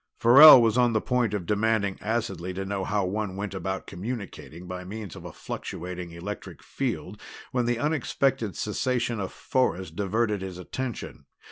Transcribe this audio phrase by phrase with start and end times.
[0.17, 4.65] Farrell was on the point of demanding acidly to know how one went about communicating
[4.65, 10.57] by means of a fluctuating electric field when the unexpected cessation of forest diverted his
[10.57, 11.25] attention.